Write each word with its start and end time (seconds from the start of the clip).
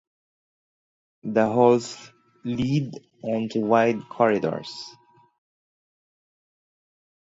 The 1.25 1.45
halls 1.47 1.95
lead 2.43 2.91
onto 3.23 3.59
wide 3.59 4.09
corridors. 4.09 4.95